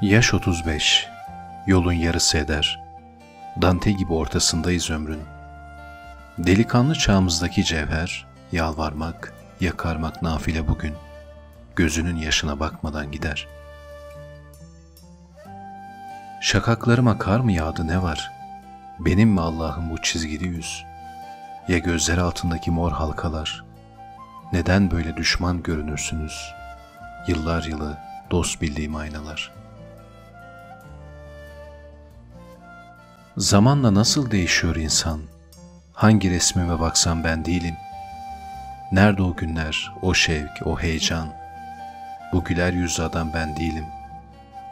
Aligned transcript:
Yaş 0.00 0.34
35, 0.34 1.08
yolun 1.66 1.92
yarısı 1.92 2.38
eder. 2.38 2.80
Dante 3.62 3.92
gibi 3.92 4.12
ortasındayız 4.12 4.90
ömrün. 4.90 5.22
Delikanlı 6.38 6.94
çağımızdaki 6.94 7.64
cevher, 7.64 8.26
yalvarmak, 8.52 9.34
yakarmak 9.60 10.22
nafile 10.22 10.68
bugün. 10.68 10.94
Gözünün 11.76 12.16
yaşına 12.16 12.60
bakmadan 12.60 13.12
gider. 13.12 13.48
Şakaklarıma 16.40 17.18
kar 17.18 17.40
mı 17.40 17.52
yağdı 17.52 17.86
ne 17.86 18.02
var? 18.02 18.32
Benim 18.98 19.28
mi 19.28 19.40
Allah'ım 19.40 19.90
bu 19.90 20.02
çizgili 20.02 20.46
yüz? 20.48 20.84
Ya 21.68 21.78
gözler 21.78 22.18
altındaki 22.18 22.70
mor 22.70 22.92
halkalar? 22.92 23.64
Neden 24.52 24.90
böyle 24.90 25.16
düşman 25.16 25.62
görünürsünüz? 25.62 26.54
Yıllar 27.28 27.62
yılı 27.62 27.98
dost 28.30 28.62
bildiğim 28.62 28.96
aynalar.'' 28.96 29.65
Zamanla 33.36 33.94
nasıl 33.94 34.30
değişiyor 34.30 34.76
insan? 34.76 35.20
Hangi 35.92 36.30
resmime 36.30 36.80
baksam 36.80 37.24
ben 37.24 37.44
değilim. 37.44 37.74
Nerede 38.92 39.22
o 39.22 39.36
günler, 39.36 39.92
o 40.02 40.14
şevk, 40.14 40.50
o 40.64 40.80
heyecan? 40.80 41.28
Bu 42.32 42.44
güler 42.44 42.72
yüzlü 42.72 43.02
adam 43.02 43.30
ben 43.34 43.56
değilim. 43.56 43.84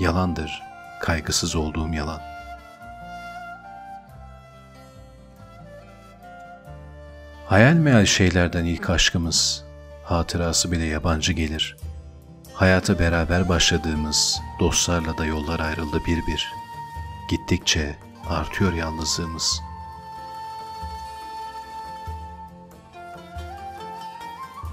Yalandır, 0.00 0.62
kaygısız 1.00 1.56
olduğum 1.56 1.92
yalan. 1.92 2.20
Hayal 7.46 7.74
meyal 7.74 8.04
şeylerden 8.04 8.64
ilk 8.64 8.90
aşkımız, 8.90 9.64
hatırası 10.04 10.72
bile 10.72 10.84
yabancı 10.84 11.32
gelir. 11.32 11.76
Hayata 12.54 12.98
beraber 12.98 13.48
başladığımız 13.48 14.40
dostlarla 14.60 15.18
da 15.18 15.24
yollar 15.24 15.60
ayrıldı 15.60 16.00
bir 16.06 16.26
bir. 16.26 16.52
Gittikçe 17.30 17.96
artıyor 18.28 18.72
yalnızlığımız. 18.72 19.62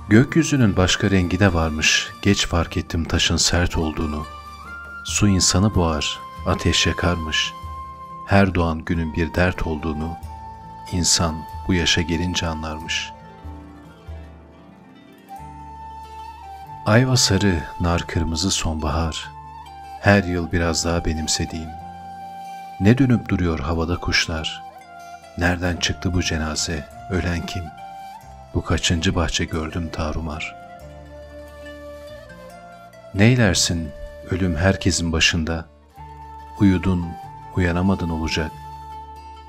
Gökyüzünün 0.09 0.77
başka 0.77 1.11
rengi 1.11 1.39
de 1.39 1.53
varmış, 1.53 2.11
geç 2.21 2.47
fark 2.47 2.77
ettim 2.77 3.05
taşın 3.05 3.37
sert 3.37 3.77
olduğunu. 3.77 4.25
Su 5.05 5.27
insanı 5.27 5.75
boğar, 5.75 6.19
ateş 6.45 6.87
yakarmış. 6.87 7.53
Her 8.27 8.55
doğan 8.55 8.85
günün 8.85 9.13
bir 9.13 9.33
dert 9.33 9.67
olduğunu, 9.67 10.17
insan 10.91 11.35
bu 11.67 11.73
yaşa 11.73 12.01
gelince 12.01 12.47
anlarmış. 12.47 13.11
Ayva 16.85 17.17
sarı, 17.17 17.63
nar 17.79 18.07
kırmızı 18.07 18.51
sonbahar, 18.51 19.29
her 20.01 20.23
yıl 20.23 20.51
biraz 20.51 20.85
daha 20.85 21.05
benimsediğim, 21.05 21.69
ne 22.79 22.97
dönüp 22.97 23.29
duruyor 23.29 23.59
havada 23.59 23.97
kuşlar? 23.97 24.63
Nereden 25.37 25.77
çıktı 25.77 26.13
bu 26.13 26.23
cenaze? 26.23 26.85
Ölen 27.09 27.45
kim? 27.45 27.63
Bu 28.53 28.63
kaçıncı 28.63 29.15
bahçe 29.15 29.45
gördüm 29.45 29.89
tarumar. 29.91 30.55
Neylersin 33.13 33.91
ölüm 34.31 34.55
herkesin 34.55 35.11
başında? 35.11 35.65
Uyudun, 36.59 37.05
uyanamadın 37.55 38.09
olacak. 38.09 38.51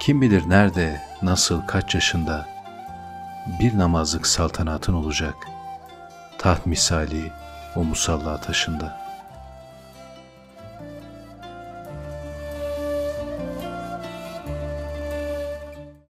Kim 0.01 0.23
bilir 0.23 0.49
nerede, 0.49 1.03
nasıl, 1.23 1.67
kaç 1.67 1.95
yaşında? 1.95 2.49
Bir 3.61 3.79
namazlık 3.79 4.27
saltanatın 4.27 4.95
olacak. 4.95 5.35
Taht 6.39 6.67
misali 6.67 7.33
o 7.77 7.85
musalla 7.85 8.41
taşında.'' 8.41 9.00